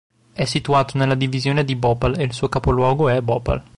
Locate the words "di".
1.63-1.75